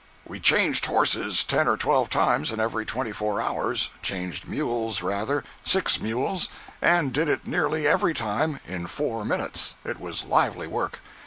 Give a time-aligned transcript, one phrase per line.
[0.25, 7.13] We changed horses ten or twelve times in every twenty four hours—changed mules, rather—six mules—and
[7.13, 9.75] did it nearly every time in four minutes.
[9.85, 11.01] It was lively work.